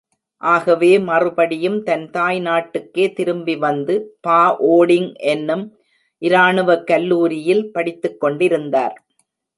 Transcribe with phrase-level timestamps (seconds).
[0.41, 3.95] ஆகவே மறுபடியும் தன் தாய் நாட்டுக்கே திரும்பி வந்து
[4.21, 4.41] பா
[4.71, 5.65] ஓடிங் எனும்
[6.21, 8.95] இராணுவ கல்லூரியில் படித்துக் கொண்டிருந்தார்.